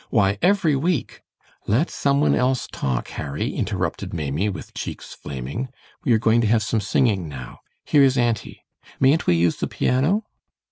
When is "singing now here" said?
6.81-8.01